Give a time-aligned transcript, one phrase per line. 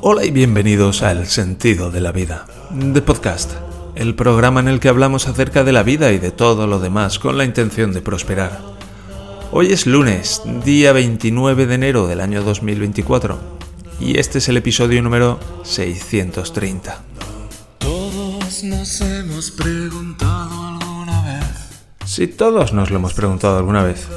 [0.00, 3.52] Hola y bienvenidos a El Sentido de la Vida, de Podcast,
[3.94, 7.18] el programa en el que hablamos acerca de la vida y de todo lo demás
[7.18, 8.60] con la intención de prosperar.
[9.52, 13.38] Hoy es lunes, día 29 de enero del año 2024,
[14.00, 17.00] y este es el episodio número 630.
[17.78, 21.46] Todos nos hemos preguntado alguna vez
[22.04, 24.08] Si todos nos lo hemos preguntado alguna vez.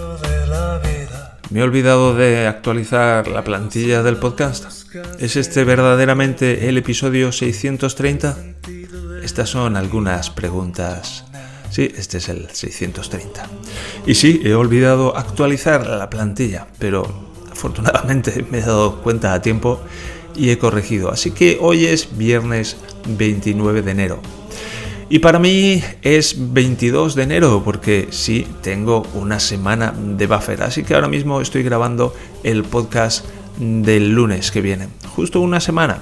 [1.50, 4.66] Me he olvidado de actualizar la plantilla del podcast.
[5.20, 8.38] ¿Es este verdaderamente el episodio 630?
[9.24, 11.26] Estas son algunas preguntas.
[11.70, 13.48] Sí, este es el 630.
[14.06, 19.82] Y sí, he olvidado actualizar la plantilla, pero afortunadamente me he dado cuenta a tiempo
[20.36, 21.12] y he corregido.
[21.12, 24.22] Así que hoy es viernes 29 de enero.
[25.08, 30.64] Y para mí es 22 de enero porque sí, tengo una semana de buffer.
[30.64, 33.26] Así que ahora mismo estoy grabando el podcast
[33.60, 34.88] del lunes que viene.
[35.16, 36.02] Justo una semana.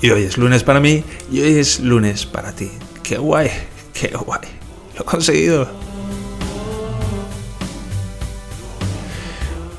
[0.00, 2.72] Y hoy es lunes para mí y hoy es lunes para ti.
[3.04, 3.50] Qué guay,
[3.94, 4.48] qué guay.
[4.96, 5.68] Lo he conseguido.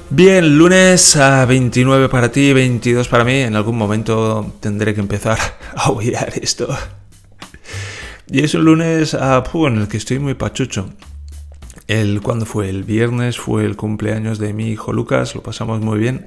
[0.10, 3.34] Bien, lunes a 29 para ti, 22 para mí.
[3.34, 5.38] En algún momento tendré que empezar
[5.76, 6.74] a obviar esto.
[8.34, 10.90] Y es un lunes ah, puh, en el que estoy muy pachucho.
[11.86, 12.68] El, cuando fue?
[12.68, 16.26] El viernes fue el cumpleaños de mi hijo Lucas, lo pasamos muy bien.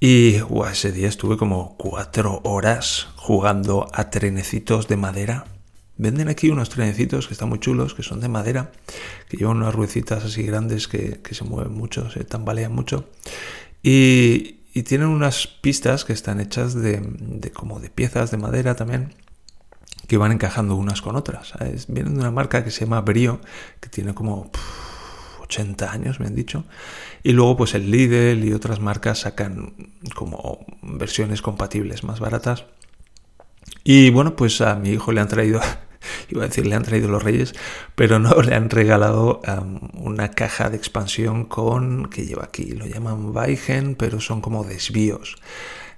[0.00, 0.36] Y
[0.72, 5.44] ese día estuve como cuatro horas jugando a trenecitos de madera.
[5.98, 8.72] Venden aquí unos trenecitos que están muy chulos, que son de madera,
[9.28, 13.10] que llevan unas ruecitas así grandes que, que se mueven mucho, se tambalean mucho.
[13.82, 19.25] Y, y tienen unas pistas que están hechas de como de piezas de madera también
[20.06, 21.48] que van encajando unas con otras.
[21.48, 21.86] ¿sabes?
[21.88, 23.40] Vienen de una marca que se llama Brio,
[23.80, 26.64] que tiene como pff, 80 años, me han dicho.
[27.22, 29.74] Y luego pues el Lidl y otras marcas sacan
[30.14, 32.66] como versiones compatibles más baratas.
[33.82, 35.60] Y bueno, pues a mi hijo le han traído,
[36.28, 37.54] iba a decir le han traído los reyes,
[37.94, 39.40] pero no, le han regalado
[39.94, 45.36] una caja de expansión con, que lleva aquí, lo llaman Weigen, pero son como desvíos,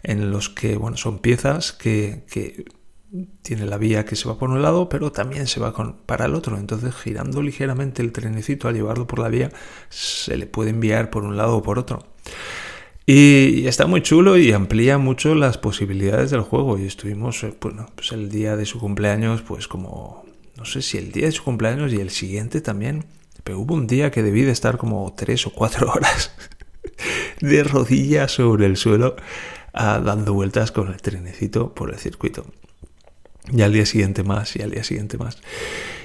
[0.02, 2.24] en los que, bueno, son piezas que
[3.42, 5.72] tiene la vía que se va por un lado, pero también se va
[6.06, 6.58] para el otro.
[6.58, 9.50] Entonces, girando ligeramente el trenecito al llevarlo por la vía,
[9.88, 12.04] se le puede enviar por un lado o por otro.
[13.06, 16.78] Y está muy chulo y amplía mucho las posibilidades del juego.
[16.78, 20.26] Y estuvimos, eh, pues el día de su cumpleaños, pues como,
[20.56, 23.06] no sé si el día de su cumpleaños y el siguiente también.
[23.44, 26.32] Pero hubo un día que debí de estar como tres o cuatro horas
[27.40, 29.16] de rodillas sobre el suelo,
[29.72, 32.44] ah, dando vueltas con el trenecito por el circuito.
[33.52, 35.38] Y al día siguiente más, y al día siguiente más.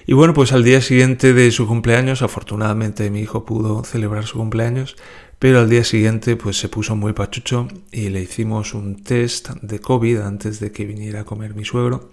[0.05, 4.37] Y bueno, pues al día siguiente de su cumpleaños, afortunadamente mi hijo pudo celebrar su
[4.37, 4.95] cumpleaños,
[5.39, 9.79] pero al día siguiente pues se puso muy pachucho y le hicimos un test de
[9.79, 12.11] COVID antes de que viniera a comer mi suegro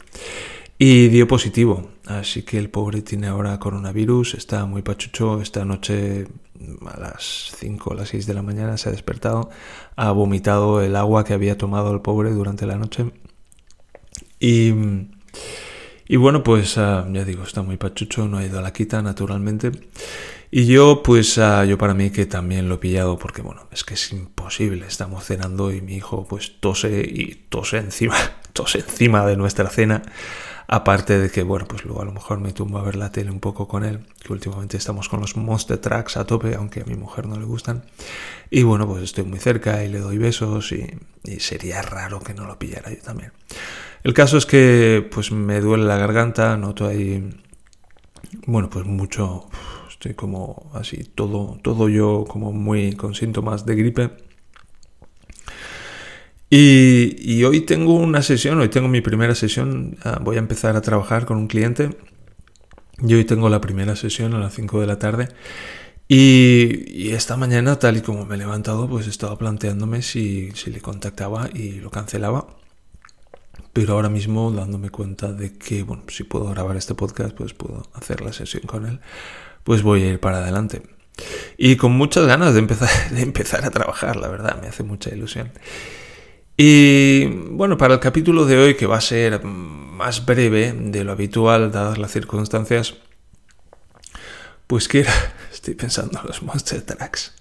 [0.78, 1.90] y dio positivo.
[2.06, 6.26] Así que el pobre tiene ahora coronavirus, está muy pachucho, esta noche
[6.86, 9.50] a las 5 o las 6 de la mañana se ha despertado,
[9.96, 13.10] ha vomitado el agua que había tomado el pobre durante la noche
[14.38, 14.72] y...
[16.06, 19.00] Y bueno, pues uh, ya digo, está muy pachucho, no ha ido a la quita
[19.00, 19.70] naturalmente.
[20.50, 23.84] Y yo, pues uh, yo para mí que también lo he pillado porque bueno, es
[23.84, 24.86] que es imposible.
[24.88, 28.16] Estamos cenando y mi hijo pues tose y tose encima,
[28.52, 30.02] tose encima de nuestra cena.
[30.66, 33.30] Aparte de que, bueno, pues luego a lo mejor me tumbo a ver la tele
[33.30, 36.84] un poco con él, que últimamente estamos con los Monster Tracks a tope, aunque a
[36.84, 37.84] mi mujer no le gustan.
[38.50, 40.88] Y bueno, pues estoy muy cerca y le doy besos y,
[41.24, 43.32] y sería raro que no lo pillara yo también.
[44.02, 47.28] El caso es que pues me duele la garganta, noto ahí,
[48.46, 49.48] bueno, pues mucho,
[49.90, 54.10] estoy como así, todo, todo yo como muy con síntomas de gripe.
[56.52, 60.80] Y, hoy tengo una sesión, hoy tengo mi primera sesión, uh, voy a empezar a
[60.80, 61.90] trabajar con un cliente.
[63.06, 65.28] Y hoy tengo la primera sesión a las 5 de la tarde.
[66.08, 70.70] Y, y, esta mañana, tal y como me he levantado, pues estaba planteándome si, si
[70.70, 72.48] le contactaba y lo cancelaba
[73.72, 77.82] pero ahora mismo dándome cuenta de que, bueno, si puedo grabar este podcast, pues puedo
[77.94, 79.00] hacer la sesión con él,
[79.64, 80.82] pues voy a ir para adelante.
[81.56, 85.10] Y con muchas ganas de empezar, de empezar a trabajar, la verdad, me hace mucha
[85.10, 85.52] ilusión.
[86.56, 91.12] Y bueno, para el capítulo de hoy, que va a ser más breve de lo
[91.12, 92.94] habitual, dadas las circunstancias,
[94.66, 95.10] pues quiero,
[95.52, 97.34] estoy pensando en los Monster Tracks.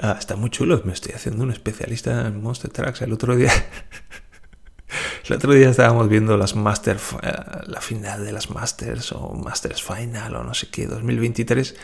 [0.00, 3.02] Ah, está muy chulo, me estoy haciendo un especialista en Monster Tracks.
[3.02, 3.52] El otro día
[5.28, 6.98] el otro día estábamos viendo las Master,
[7.66, 11.74] la final de las Masters o Masters Final o no sé qué, 2023.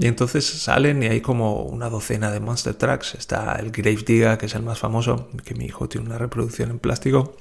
[0.00, 3.16] Y entonces salen y hay como una docena de monster trucks.
[3.16, 6.70] Está el Grave Digger, que es el más famoso, que mi hijo tiene una reproducción
[6.70, 7.36] en plástico.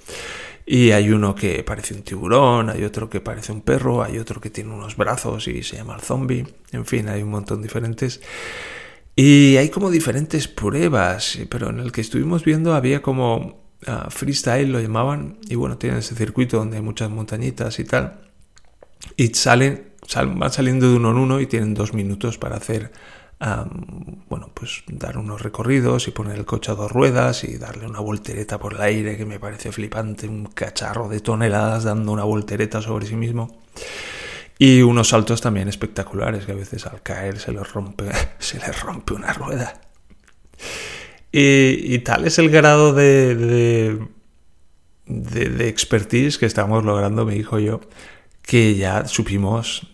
[0.66, 4.42] Y hay uno que parece un tiburón, hay otro que parece un perro, hay otro
[4.42, 6.48] que tiene unos brazos y se llama el zombie.
[6.72, 8.22] En fin, hay un montón diferentes.
[9.16, 13.67] Y hay como diferentes pruebas, pero en el que estuvimos viendo había como
[14.09, 18.19] freestyle, lo llamaban, y bueno, tienen ese circuito donde hay muchas montañitas y tal.
[19.15, 19.94] Y salen,
[20.35, 22.91] van saliendo de uno en uno y tienen dos minutos para hacer
[23.39, 28.00] bueno, pues dar unos recorridos y poner el coche a dos ruedas y darle una
[28.00, 32.81] voltereta por el aire que me parece flipante, un cacharro de toneladas dando una voltereta
[32.81, 33.59] sobre sí mismo.
[34.59, 38.09] Y unos saltos también espectaculares que a veces al caer se les rompe,
[38.39, 39.81] se les rompe una rueda.
[41.31, 44.00] Y, tal es el grado de,
[45.06, 47.81] de, expertise que estamos logrando mi hijo y yo
[48.47, 49.94] que ya supimos,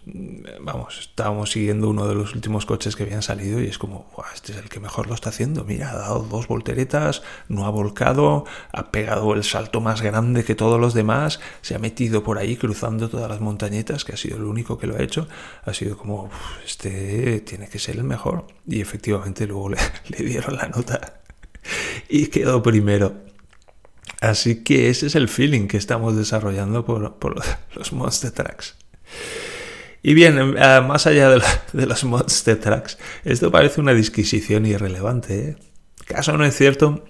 [0.62, 4.51] vamos, estábamos siguiendo uno de los últimos coches que habían salido y es como, este
[4.51, 5.63] es el que mejor lo está haciendo.
[5.63, 10.53] Mira, ha dado dos volteretas, no ha volcado, ha pegado el salto más grande que
[10.53, 14.38] todos los demás, se ha metido por ahí cruzando todas las montañetas, que ha sido
[14.38, 15.27] el único que lo ha hecho.
[15.65, 16.30] Ha sido como,
[16.63, 18.45] este tiene que ser el mejor.
[18.68, 19.69] Y efectivamente luego
[20.09, 21.23] le dieron la nota
[22.13, 23.15] y quedó primero.
[24.21, 27.15] Así que ese es el feeling que estamos desarrollando por,
[27.75, 28.75] los Monster Tracks.
[30.04, 31.42] Y bien, eh, más allá de,
[31.88, 35.39] los Monster Tracks, esto parece una disquisición irrelevante.
[35.39, 35.56] ¿eh?
[36.06, 37.04] ¿Caso no es cierto?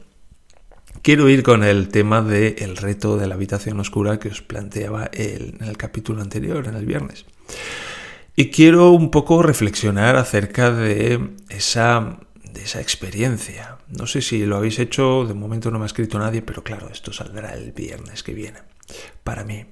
[1.02, 5.58] Quiero ir con el tema del reto de la habitación oscura que os planteaba en
[5.66, 7.26] el capítulo anterior, en el viernes.
[8.38, 12.20] Y quiero un poco reflexionar acerca de esa
[12.54, 13.78] de esa experiencia.
[13.98, 16.90] No sé si lo habéis hecho, de momento no me ha escrito nadie, pero claro,
[16.90, 18.60] esto saldrá el viernes que viene,
[19.24, 19.66] para mí.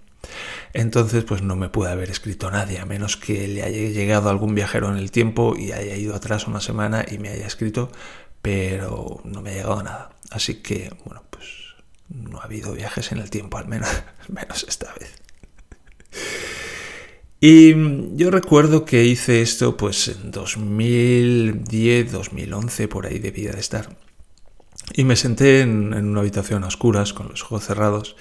[0.74, 4.54] Entonces, pues no me puede haber escrito nadie, a menos que le haya llegado algún
[4.54, 7.92] viajero en el tiempo y haya ido atrás una semana y me haya escrito,
[8.42, 10.12] pero no me ha llegado nada.
[10.30, 11.48] Así que, bueno, pues
[12.10, 13.90] no ha habido viajes en el tiempo, al menos,
[14.28, 15.22] menos esta vez.
[17.44, 23.98] Y yo recuerdo que hice esto pues en 2010, 2011, por ahí debía de estar.
[24.94, 28.16] Y me senté en, una habitación a oscuras, con los ojos cerrados,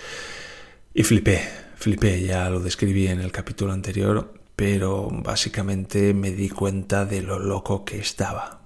[0.95, 1.41] y flipé,
[1.77, 7.39] flipé, ya lo describí en el capítulo anterior, pero básicamente me di cuenta de lo
[7.39, 8.61] loco que estaba,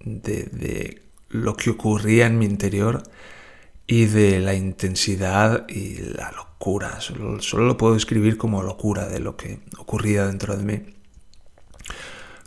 [0.00, 3.02] de, de lo que ocurría en mi interior
[3.86, 7.00] y de la intensidad y la locura.
[7.00, 10.99] Solo, lo puedo describir como locura de lo que ocurría dentro de mí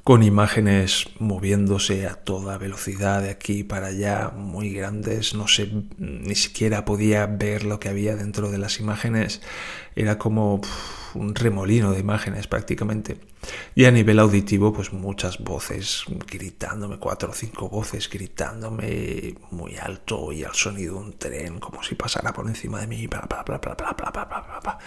[0.04, 6.36] con imágenes moviéndose a toda velocidad de aquí para allá, muy grandes, no sé, ni
[6.36, 9.42] siquiera podía ver lo que había dentro de las imágenes,
[9.96, 10.60] era como
[11.14, 13.18] un remolino de imágenes prácticamente.
[13.76, 20.34] Y a nivel auditivo, pues muchas voces gritándome, cuatro o cinco voces gritándome muy alto
[20.34, 23.44] y al sonido de un tren, como si pasara por encima de mí, bla, bla,
[23.44, 24.80] bla, bla, bla, bla, bla, bla.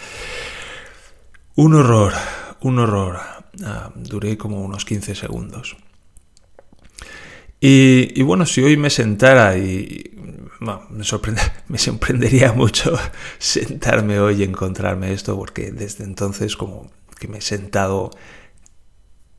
[1.55, 2.13] Un horror,
[2.61, 3.36] un horror.
[3.63, 5.77] Ah, duré como unos 15 segundos.
[7.59, 10.11] Y, bueno, si hoy me sentara y
[10.59, 10.73] me,
[11.67, 12.97] me sorprendería mucho
[13.39, 16.89] sentarme hoy y encontrarme esto, porque desde entonces como
[17.19, 18.11] que me he sentado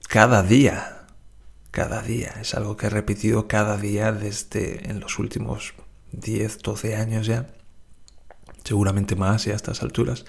[0.09, 1.07] cada día,
[1.71, 5.75] cada día, es algo que he repetido cada día desde en los últimos
[6.13, 7.47] 10, 12 años ya,
[8.65, 10.25] seguramente más y a estas alturas.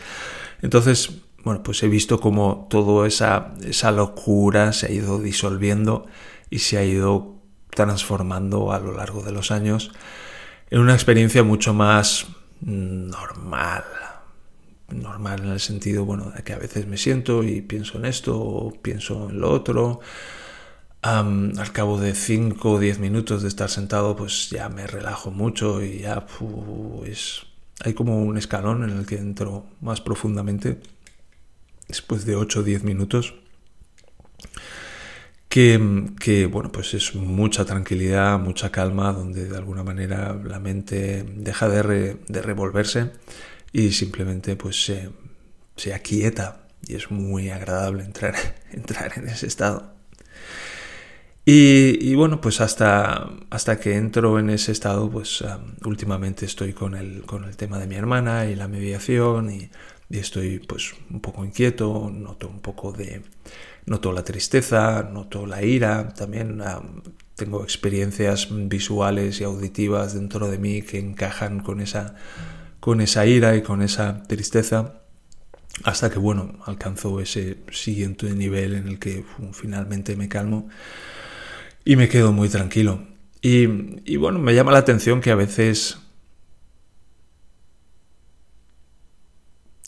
[0.61, 6.05] Entonces, bueno, pues he visto cómo toda esa, esa locura se ha ido disolviendo
[6.49, 7.35] y se ha ido
[7.69, 9.91] transformando a lo largo de los años
[10.69, 12.27] en una experiencia mucho más
[12.61, 13.83] normal.
[14.89, 18.39] Normal en el sentido, bueno, de que a veces me siento y pienso en esto
[18.39, 20.01] o pienso en lo otro.
[21.01, 25.83] al cabo de 5 o 10 minutos de estar sentado, pues ya me relajo mucho
[25.83, 27.43] y ya pues,
[27.81, 30.79] hay como un escalón en el que entro más profundamente
[31.89, 33.33] después de 8 o 10 minutos,
[35.49, 41.67] que, bueno, pues es mucha tranquilidad, mucha calma, donde de alguna manera la mente deja
[41.67, 43.11] de, revolverse
[43.73, 45.09] y simplemente pues se,
[45.75, 48.35] se, aquieta y es muy agradable entrar,
[48.71, 49.97] entrar en ese estado.
[51.51, 55.43] Y, bueno, pues hasta, hasta que entro en ese estado, pues
[55.83, 59.69] últimamente estoy con el, con el tema de mi hermana y la mediación y y
[60.17, 63.21] estoy pues un poco inquieto, noto un poco de...
[63.85, 66.61] noto la tristeza, noto la ira, también
[67.35, 72.15] tengo experiencias visuales y auditivas dentro de mí que encajan con esa,
[72.79, 74.95] con esa ira y con esa tristeza
[75.83, 79.23] hasta que bueno alcanzo ese siguiente nivel en el que
[79.53, 80.67] finalmente me calmo
[81.85, 83.07] y me quedo muy tranquilo.
[83.41, 83.67] Y,
[84.05, 85.97] y bueno, me llama la atención que a veces...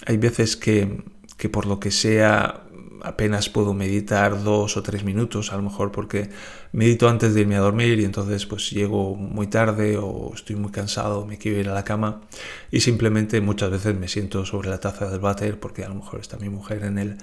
[0.05, 1.03] Hay veces que,
[1.37, 2.63] que por lo que sea
[3.03, 6.29] apenas puedo meditar dos o tres minutos, a lo mejor porque
[6.71, 10.71] medito antes de irme a dormir y entonces pues llego muy tarde o estoy muy
[10.71, 12.21] cansado, me quiero ir a la cama
[12.69, 16.19] y simplemente muchas veces me siento sobre la taza del váter porque a lo mejor
[16.19, 17.17] está mi mujer en el,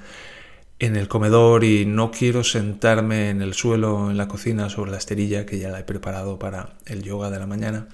[0.79, 4.99] en el comedor y no quiero sentarme en el suelo en la cocina sobre la
[4.99, 7.89] esterilla que ya la he preparado para el yoga de la mañana.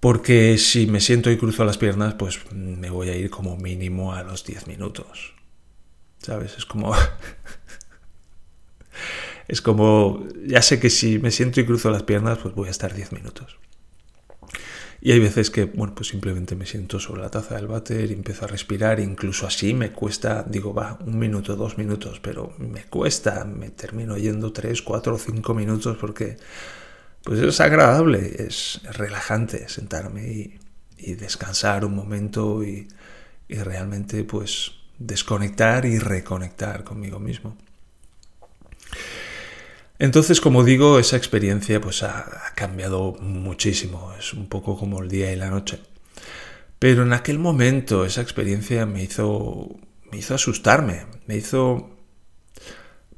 [0.00, 4.14] Porque si me siento y cruzo las piernas, pues me voy a ir como mínimo
[4.14, 5.34] a los 10 minutos.
[6.18, 6.56] ¿Sabes?
[6.56, 6.94] Es como...
[9.48, 10.26] es como...
[10.46, 13.12] Ya sé que si me siento y cruzo las piernas, pues voy a estar 10
[13.12, 13.58] minutos.
[15.02, 18.14] Y hay veces que, bueno, pues simplemente me siento sobre la taza del váter y
[18.14, 22.84] empiezo a respirar, incluso así me cuesta, digo, va, un minuto, dos minutos, pero me
[22.84, 26.36] cuesta, me termino yendo tres, cuatro cinco minutos porque,
[27.24, 30.60] pues es agradable, es relajante sentarme y,
[31.14, 32.86] descansar un momento y,
[33.48, 37.56] y realmente, pues, desconectar y reconectar conmigo mismo.
[40.00, 45.30] Entonces, como digo, esa experiencia pues ha, cambiado muchísimo, es un poco como el día
[45.30, 45.78] y la noche.
[46.78, 49.68] Pero en aquel momento esa experiencia me hizo
[50.10, 51.90] me hizo asustarme, me hizo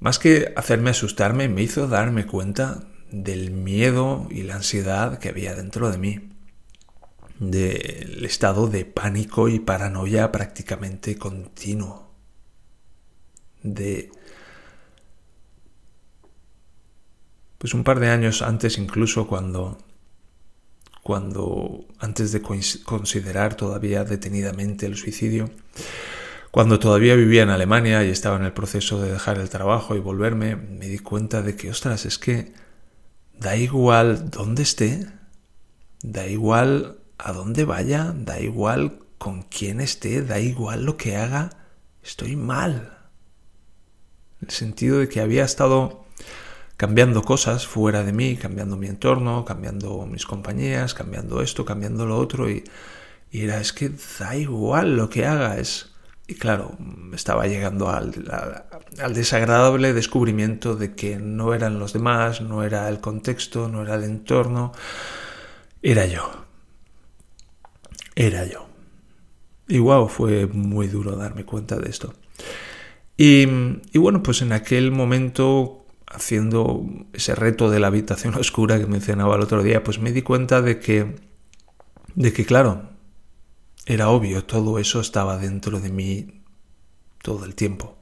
[0.00, 2.80] más que hacerme asustarme, me hizo darme cuenta
[3.12, 6.32] del miedo y la ansiedad que había dentro de mí
[7.38, 12.10] del estado de pánico y paranoia prácticamente continuo.
[13.62, 14.10] De
[17.58, 19.78] pues un par de años antes incluso cuando
[21.02, 25.50] cuando antes de considerar todavía detenidamente el suicidio,
[26.52, 30.00] cuando todavía vivía en Alemania y estaba en el proceso de dejar el trabajo y
[30.00, 32.52] volverme, me di cuenta de que, ostras, es que
[33.42, 35.06] da igual dónde esté,
[36.02, 41.50] da igual a dónde vaya, da igual con quién esté, da igual lo que haga,
[42.02, 42.98] estoy mal.
[44.40, 46.04] En el sentido de que había estado
[46.76, 52.18] cambiando cosas fuera de mí, cambiando mi entorno, cambiando mis compañías, cambiando esto, cambiando lo
[52.18, 52.64] otro y,
[53.32, 55.91] era, es que da igual lo que haga, es...
[56.26, 56.76] Y claro,
[57.12, 58.12] estaba llegando al,
[59.00, 63.96] al, desagradable descubrimiento de que no eran los demás, no era el contexto, no era
[63.96, 64.72] el entorno,
[65.82, 66.42] era yo
[68.14, 68.66] era yo.
[69.68, 72.14] Y wow, fue muy duro darme cuenta de esto.
[73.16, 73.46] Y,
[73.94, 79.42] bueno, pues en aquel momento, haciendo ese reto de la habitación oscura que mencionaba el
[79.42, 81.16] otro día, pues me di cuenta de que,
[82.14, 82.90] de que claro,
[83.86, 86.42] era obvio, todo eso estaba dentro de mí
[87.22, 87.96] todo el tiempo.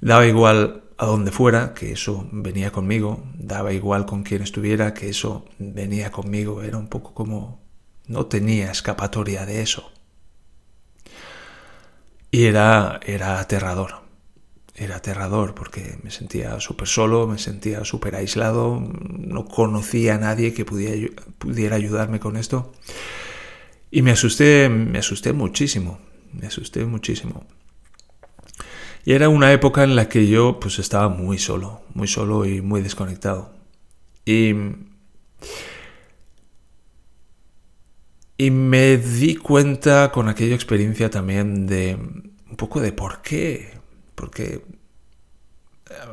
[0.00, 5.08] Daba igual a donde fuera, que eso venía conmigo, daba igual con quien estuviera, que
[5.08, 7.60] eso venía conmigo, era un poco como
[8.06, 9.90] no tenía escapatoria de eso.
[12.30, 14.02] Y era, era aterrador.
[14.74, 20.54] Era aterrador porque me sentía súper solo, me sentía súper aislado, no conocía a nadie
[20.54, 22.72] que pudiera, pudiera ayudarme con esto.
[23.92, 26.00] Y me asusté, me asusté muchísimo,
[26.32, 27.46] me asusté muchísimo.
[29.04, 32.60] Y era una época en la que yo pues estaba muy solo, muy solo y
[32.60, 33.54] muy desconectado.
[34.24, 34.54] Y
[38.42, 43.78] Y me di cuenta con aquella experiencia también de un poco de por qué.
[44.16, 44.64] Porque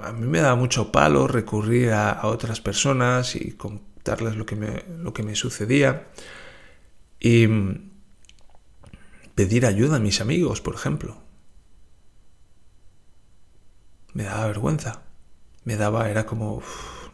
[0.04, 4.84] a mí me da mucho palo recurrir a, otras personas y contarles lo que, me,
[5.02, 6.08] lo que me sucedía.
[7.20, 7.48] Y
[9.36, 11.18] pedir ayuda a mis amigos, por ejemplo.
[14.14, 15.04] Me daba vergüenza.
[15.64, 16.62] Me daba, era como,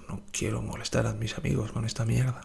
[0.08, 2.42] no quiero molestar a mis amigos con esta mierda.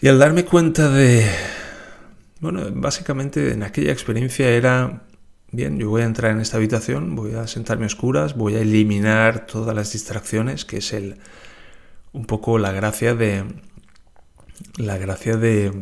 [0.00, 1.30] Y al darme cuenta de...
[2.40, 5.04] Bueno, básicamente en aquella experiencia era,
[5.52, 8.60] bien, yo voy a entrar en esta habitación, voy a sentarme a oscuras, voy a
[8.60, 11.18] eliminar todas las distracciones, que es el
[12.12, 13.44] un poco la gracia de
[14.76, 15.72] la gracia de,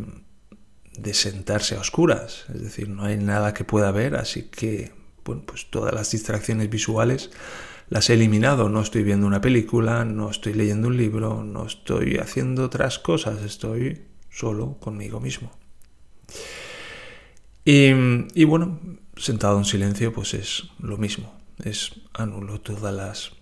[0.96, 4.92] de sentarse a oscuras, es decir, no hay nada que pueda ver, así que
[5.24, 7.30] bueno, pues todas las distracciones visuales
[7.88, 8.68] las he eliminado.
[8.68, 13.42] No estoy viendo una película, no estoy leyendo un libro, no estoy haciendo otras cosas,
[13.42, 15.52] estoy solo conmigo mismo.
[17.64, 18.80] Y, bueno,
[19.20, 21.34] sentado en silencio, pues es lo mismo.
[21.62, 23.32] Es anulo todas las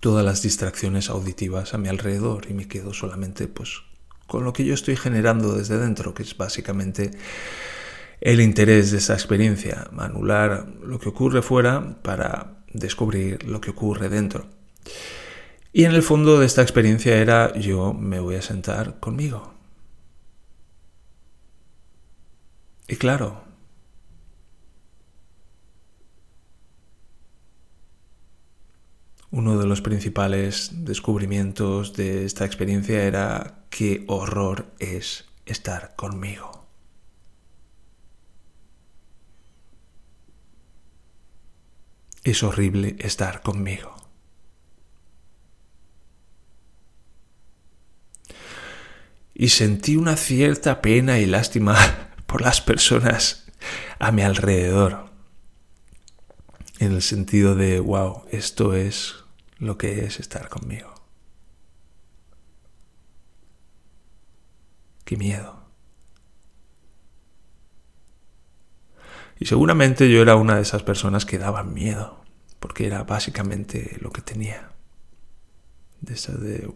[0.00, 3.80] todas las distracciones auditivas a mi alrededor y me quedo solamente pues
[4.26, 7.10] con lo que yo estoy generando desde dentro, que es básicamente
[8.20, 14.08] el interés de esa experiencia, anular lo que ocurre fuera para descubrir lo que ocurre
[14.08, 14.46] dentro.
[15.72, 19.54] Y en el fondo de esta experiencia era yo me voy a sentar conmigo.
[22.88, 23.42] Y claro,
[29.34, 36.64] uno de los principales descubrimientos de esta experiencia era qué horror es estar conmigo.
[42.24, 43.94] es horrible estar conmigo.
[49.34, 51.76] Y sentí una cierta pena y lástima
[52.26, 53.44] por las personas
[53.98, 55.10] a mi alrededor.
[56.78, 59.23] En el sentido de, wow, esto es
[59.66, 60.94] lo que es estar conmigo.
[65.04, 65.64] Qué miedo.
[69.38, 72.24] Y seguramente yo era una de esas personas que daban miedo,
[72.60, 74.72] porque era básicamente lo que tenía.
[76.00, 76.72] De esa de,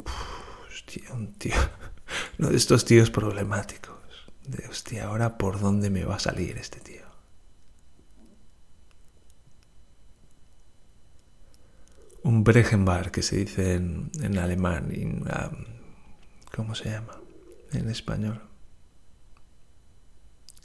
[0.68, 1.54] hostia, un tío,
[2.38, 3.96] uno de estos tíos problemáticos.
[4.44, 7.07] De, hostia, ahora por dónde me va a salir este tío.
[12.28, 14.92] Un Brechenbar, que se dice en, en alemán,
[16.54, 17.18] ¿cómo se llama
[17.72, 18.42] en español?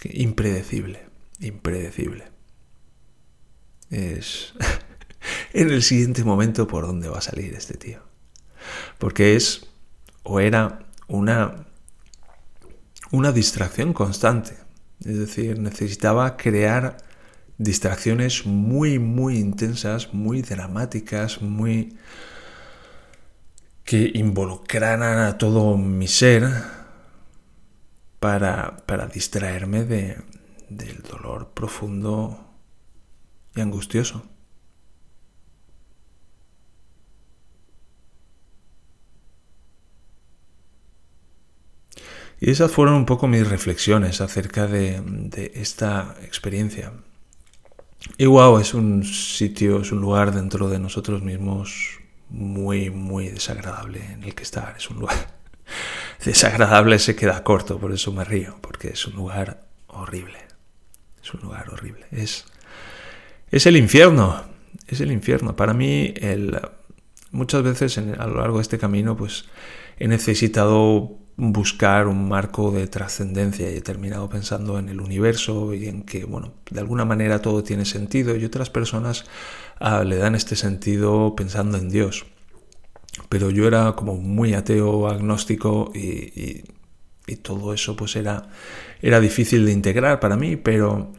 [0.04, 1.06] impredecible
[1.40, 2.26] impredecible.
[3.90, 4.54] Es
[5.54, 8.02] en el siguiente momento por dónde va a salir este tío.
[8.98, 9.66] Porque es
[10.24, 11.66] o era una
[13.12, 14.58] una distracción constante.
[15.00, 16.98] Es decir, necesitaba crear
[17.58, 21.98] distracciones muy, muy intensas, muy dramáticas, muy
[23.84, 26.50] que involucraran a todo mi ser
[28.20, 30.18] para, para distraerme de,
[30.70, 32.40] del dolor profundo
[33.56, 34.24] y angustioso.
[42.44, 46.92] Y esas fueron un poco mis reflexiones acerca de, esta experiencia.
[48.18, 54.04] Y wow, es un sitio, es un lugar dentro de nosotros mismos muy, muy desagradable
[54.14, 54.76] en el que estar.
[54.78, 55.36] Es un lugar
[56.26, 60.40] desagradable, se queda corto, por eso me río, porque es un lugar horrible.
[61.24, 62.06] Es un lugar horrible.
[62.12, 62.46] Es,
[63.50, 64.44] es el infierno.
[64.88, 65.56] Es el infierno.
[65.56, 66.60] Para mí, el,
[67.32, 69.46] muchas veces a lo largo de este camino, pues
[69.98, 75.88] he necesitado buscar un marco de trascendencia y he terminado pensando en el universo y
[75.88, 79.26] en que, bueno, de alguna manera todo tiene sentido y otras personas
[79.80, 82.26] ah, le dan este sentido pensando en Dios.
[83.30, 86.64] Pero yo era como muy ateo, agnóstico y
[87.28, 88.50] y todo eso pues era,
[89.02, 91.12] era difícil de integrar para mí, pero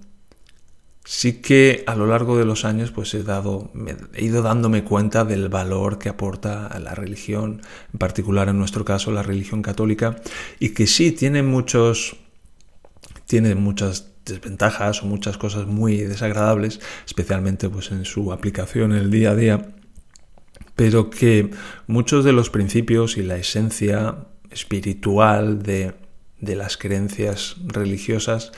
[1.05, 3.71] sí que a lo largo de los años pues he, dado,
[4.15, 7.63] he ido dándome cuenta del valor que aporta a la religión,
[7.93, 10.17] en particular en nuestro caso la religión católica,
[10.59, 12.17] y que sí tiene muchos,
[13.27, 19.11] tiene muchas desventajas o muchas cosas muy desagradables, especialmente pues en su aplicación en el
[19.11, 19.75] día a día,
[20.77, 21.51] pero que
[21.87, 24.17] muchos de los principios y la esencia
[24.51, 25.95] espiritual de,
[26.41, 28.53] las creencias religiosas,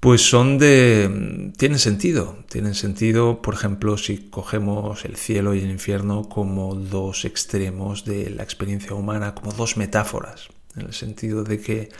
[0.00, 1.52] pues son de...
[1.58, 2.38] tienen sentido.
[2.48, 8.30] Tienen sentido, por ejemplo, si cogemos el cielo y el infierno como dos extremos de
[8.30, 11.90] la experiencia humana, como dos metáforas, en el sentido de que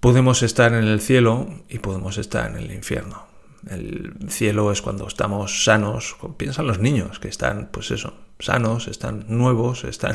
[0.00, 3.26] podemos estar en el cielo y podemos estar en el infierno.
[3.68, 9.26] El cielo es cuando estamos sanos, piensan los niños que están, pues eso, sanos, están
[9.28, 10.14] nuevos, están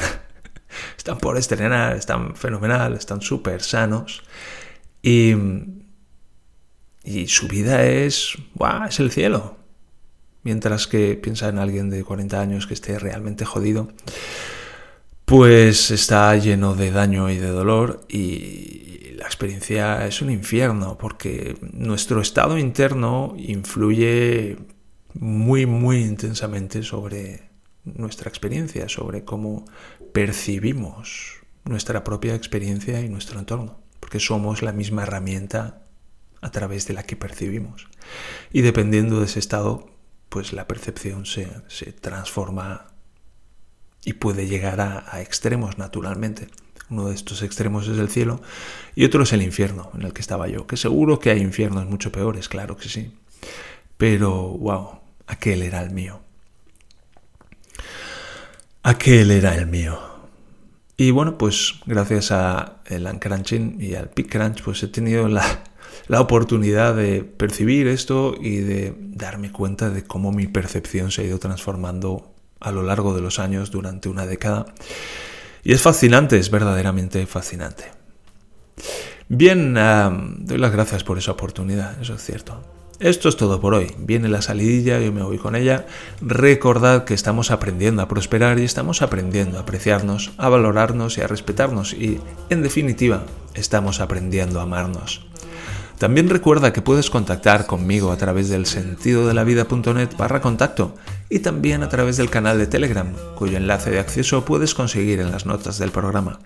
[0.98, 4.24] están por estrenar, están fenomenal, están súper sanos.
[5.02, 5.36] Y,
[7.10, 8.86] y su vida es, ¡buah!
[8.88, 9.58] es el cielo.
[10.44, 13.92] Mientras que piensa en alguien de 40 años que esté realmente jodido,
[15.26, 21.58] pues está lleno de daño y de dolor y la experiencia es un infierno porque
[21.74, 24.58] nuestro estado interno influye
[25.16, 27.50] muy, muy intensamente sobre
[27.86, 29.66] nuestra experiencia, sobre cómo
[30.14, 35.89] percibimos nuestra propia experiencia y nuestro entorno, porque somos la misma herramienta
[36.42, 37.88] a través de la que percibimos.
[38.52, 39.90] Y dependiendo de ese estado,
[40.30, 41.46] pues la percepción se,
[42.00, 42.88] transforma
[44.06, 46.48] y puede llegar a, extremos naturalmente.
[46.90, 48.42] Uno de estos extremos es el cielo
[48.96, 51.86] y otro es el infierno en el que estaba yo, que seguro que hay infiernos
[51.86, 53.16] mucho peores, claro que sí.
[53.98, 56.22] Pero, wow, aquel era el mío.
[58.82, 60.00] Aquel era el mío.
[60.98, 65.64] Y bueno, pues gracias a el Uncrunching y al PickCrunch, pues he tenido la,
[66.08, 71.26] la oportunidad de percibir esto y de darme cuenta de cómo mi percepción se ha
[71.26, 74.66] ido transformando a lo largo de los años durante una década.
[75.64, 77.86] Y es fascinante, es verdaderamente fascinante.
[79.28, 82.64] Bien, doy las gracias por esa oportunidad, eso es cierto.
[83.00, 83.96] Esto es todo por hoy.
[83.98, 85.86] Viene la salidilla, yo me voy con ella.
[86.20, 91.28] Recordad que estamos aprendiendo a prosperar y estamos aprendiendo a apreciarnos, a valorarnos y a
[91.28, 95.29] respetarnos y, en definitiva, estamos aprendiendo a amarnos.
[96.00, 100.96] También recuerda que puedes contactar conmigo a través del sentido de la vida.net barra contacto
[101.30, 105.30] y también a través del canal de Telegram, cuyo enlace de acceso puedes conseguir en
[105.30, 106.40] las notas del programa.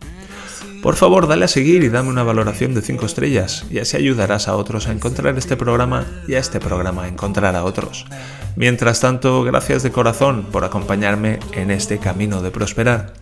[0.82, 4.48] Por favor, dale a seguir y dame una valoración de 5 estrellas, y así ayudarás
[4.48, 8.08] a otros a encontrar este programa y a este programa a encontrar a otros.
[8.56, 13.14] Mientras tanto, gracias de corazón por acompañarme en este camino de prosperar.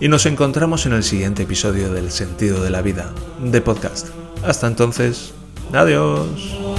[0.00, 4.08] Y nos encontramos en el siguiente episodio del Sentido de la Vida, de podcast.
[4.44, 5.34] Hasta entonces,
[5.72, 6.77] adiós.